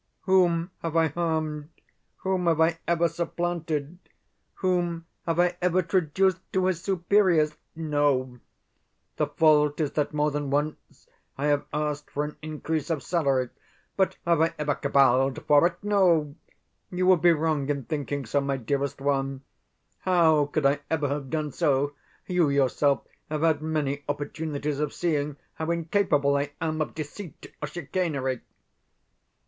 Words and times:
Whom 0.21 0.71
have 0.81 0.95
I 0.95 1.09
harmed? 1.09 1.69
Whom 2.23 2.47
have 2.47 2.59
I 2.59 2.79
ever 2.87 3.07
supplanted? 3.07 3.99
Whom 4.55 5.05
have 5.27 5.39
I 5.39 5.55
ever 5.61 5.83
traduced 5.83 6.39
to 6.53 6.65
his 6.65 6.81
superiors? 6.81 7.55
No, 7.75 8.39
the 9.17 9.27
fault 9.27 9.79
is 9.79 9.91
that 9.91 10.11
more 10.11 10.31
than 10.31 10.49
once 10.49 11.07
I 11.37 11.45
have 11.45 11.67
asked 11.71 12.09
for 12.09 12.23
an 12.23 12.35
increase 12.41 12.89
of 12.89 13.03
salary. 13.03 13.49
But 13.95 14.17
have 14.25 14.41
I 14.41 14.55
ever 14.57 14.73
CABALLED 14.73 15.45
for 15.45 15.67
it? 15.67 15.83
No, 15.83 16.35
you 16.89 17.05
would 17.05 17.21
be 17.21 17.31
wrong 17.31 17.69
in 17.69 17.83
thinking 17.85 18.25
so, 18.25 18.41
my 18.41 18.57
dearest 18.57 19.01
one. 19.01 19.43
HOW 19.99 20.47
could 20.47 20.65
I 20.65 20.79
ever 20.89 21.09
have 21.09 21.29
done 21.29 21.51
so? 21.51 21.93
You 22.25 22.49
yourself 22.49 23.03
have 23.29 23.43
had 23.43 23.61
many 23.61 24.03
opportunities 24.09 24.79
of 24.79 24.93
seeing 24.95 25.37
how 25.53 25.69
incapable 25.69 26.37
I 26.37 26.53
am 26.59 26.81
of 26.81 26.95
deceit 26.95 27.53
or 27.61 27.67
chicanery. 27.67 28.41